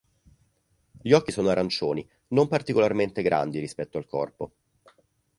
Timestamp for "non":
2.29-2.47